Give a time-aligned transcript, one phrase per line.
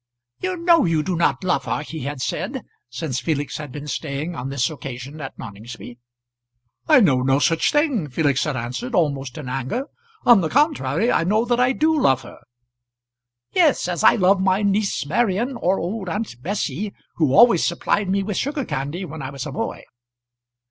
[0.39, 4.33] "You know you do not love her," he had said, since Felix had been staying
[4.33, 5.99] on this occasion at Noningsby.
[6.87, 9.85] "I know no such thing," Felix had answered, almost in anger.
[10.25, 12.39] "On the contrary I know that I do love her."
[13.51, 18.23] "Yes, as I love my niece Marian, or old Aunt Bessy, who always supplied me
[18.23, 19.83] with sugar candy when I was a boy."